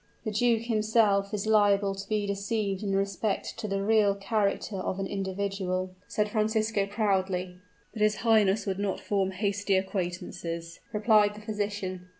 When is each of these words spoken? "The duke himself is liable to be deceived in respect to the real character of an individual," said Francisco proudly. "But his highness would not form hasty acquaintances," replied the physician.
"The 0.25 0.31
duke 0.31 0.63
himself 0.63 1.31
is 1.31 1.45
liable 1.45 1.93
to 1.93 2.09
be 2.09 2.25
deceived 2.25 2.81
in 2.81 2.95
respect 2.95 3.55
to 3.59 3.67
the 3.67 3.83
real 3.83 4.15
character 4.15 4.77
of 4.77 4.97
an 4.99 5.05
individual," 5.05 5.91
said 6.07 6.27
Francisco 6.29 6.87
proudly. 6.87 7.57
"But 7.93 8.01
his 8.01 8.15
highness 8.25 8.65
would 8.65 8.79
not 8.79 8.99
form 8.99 9.29
hasty 9.29 9.77
acquaintances," 9.77 10.79
replied 10.91 11.35
the 11.35 11.41
physician. 11.41 12.07